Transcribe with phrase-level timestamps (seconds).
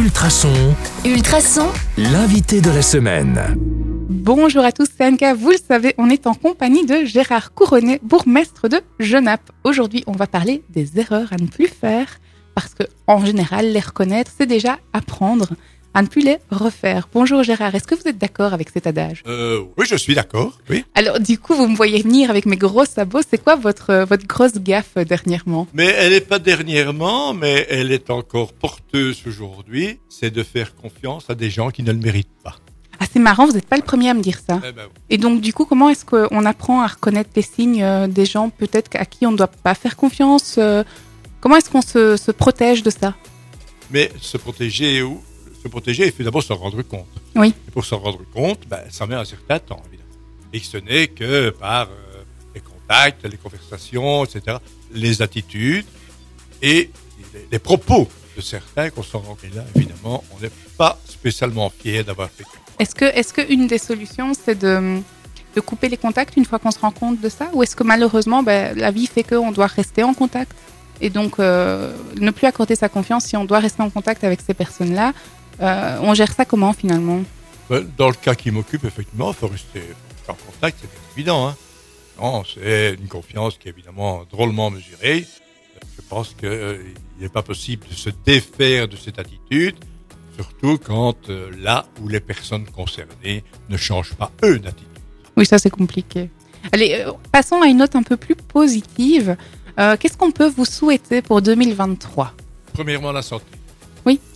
[0.00, 0.74] Ultrason,
[1.04, 1.68] Ultrason,
[1.98, 3.38] l'invité de la semaine.
[4.08, 5.34] Bonjour à tous, c'est Anka.
[5.34, 9.52] Vous le savez, on est en compagnie de Gérard Couronnet, bourgmestre de Genappe.
[9.62, 12.18] Aujourd'hui, on va parler des erreurs à ne plus faire
[12.54, 15.48] parce que, en général, les reconnaître, c'est déjà apprendre
[15.94, 17.08] à ne plus les refaire.
[17.12, 19.22] Bonjour Gérard, est-ce que vous êtes d'accord avec cet adage?
[19.26, 20.58] Euh, oui, je suis d'accord.
[20.68, 20.84] Oui.
[20.94, 23.20] Alors, du coup, vous me voyez venir avec mes gros sabots.
[23.28, 25.66] C'est quoi votre, euh, votre grosse gaffe euh, dernièrement?
[25.74, 29.98] Mais elle n'est pas dernièrement, mais elle est encore porteuse aujourd'hui.
[30.08, 32.56] C'est de faire confiance à des gens qui ne le méritent pas.
[33.00, 34.60] Ah, c'est marrant, vous n'êtes pas le premier à me dire ça.
[34.66, 35.00] Eh ben, oui.
[35.08, 38.90] Et donc, du coup, comment est-ce qu'on apprend à reconnaître les signes des gens peut-être
[38.94, 40.58] à qui on ne doit pas faire confiance
[41.40, 43.14] Comment est-ce qu'on se, se protège de ça?
[43.90, 45.22] Mais se protéger, ou
[45.62, 47.06] se protéger, il faut d'abord s'en rendre compte.
[47.34, 47.54] Oui.
[47.68, 50.08] Et pour s'en rendre compte, ben, ça met un certain temps, évidemment.
[50.52, 52.22] Et ce n'est que par euh,
[52.54, 54.56] les contacts, les conversations, etc.,
[54.92, 55.86] les attitudes
[56.62, 56.90] et
[57.34, 59.44] les, les propos de certains qu'on s'en rend compte.
[59.44, 62.58] Et là, évidemment, on n'est pas spécialement fier d'avoir fait ça.
[62.78, 65.00] Est-ce que, est-ce que une des solutions, c'est de,
[65.54, 67.50] de couper les contacts une fois qu'on se rend compte de ça?
[67.52, 70.52] Ou est-ce que malheureusement, ben, la vie fait qu'on doit rester en contact?
[71.02, 74.40] Et donc, euh, ne plus accorder sa confiance si on doit rester en contact avec
[74.40, 75.12] ces personnes-là
[75.60, 77.20] euh, On gère ça comment finalement?
[77.68, 79.82] Ben, Dans le cas qui m'occupe, effectivement, il faut rester
[80.28, 81.48] en contact, c'est bien évident.
[81.48, 81.56] Hein.
[82.20, 85.26] Non, c'est une confiance qui est évidemment drôlement mesurée.
[85.96, 89.76] Je pense qu'il n'est pas possible de se défaire de cette attitude,
[90.36, 94.86] surtout quand euh, là où les personnes concernées ne changent pas eux d'attitude.
[95.36, 96.28] Oui, ça c'est compliqué.
[96.72, 99.36] Allez, euh, passons à une note un peu plus positive.
[99.78, 102.34] Euh, Qu'est-ce qu'on peut vous souhaiter pour 2023
[102.74, 103.46] Premièrement, la santé.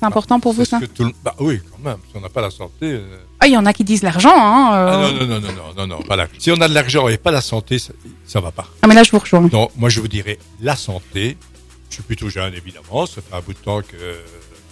[0.00, 1.98] C'est important pour vous ça tout le- bah, oui, quand même.
[2.10, 2.86] Si on n'a pas la santé.
[2.86, 4.90] euh, Ah, il y en a qui disent l'argent, hein euh.
[4.92, 6.26] Ah, non, non, non, non, non, non.
[6.38, 7.92] Si on a de l'argent et pas la santé, ça,
[8.26, 8.66] ça va pas.
[8.82, 9.48] Ah, mais là je vous rejoins.
[9.52, 11.36] Non, moi je vous dirais la santé.
[11.90, 13.96] Je suis plutôt jeune évidemment, ça fait un bout de temps que,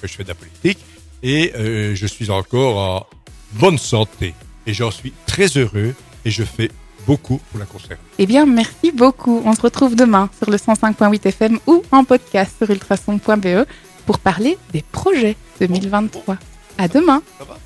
[0.01, 0.79] que je fais de la politique
[1.23, 3.07] et euh, je suis encore en
[3.55, 4.35] bonne santé
[4.67, 6.71] et j'en suis très heureux et je fais
[7.07, 7.97] beaucoup pour la conserver.
[8.19, 9.43] Eh bien, merci beaucoup.
[9.45, 13.67] On se retrouve demain sur le 105.8 FM ou en podcast sur ultrason.be
[14.09, 16.39] pour parler des projets 2023.
[16.79, 17.21] À demain.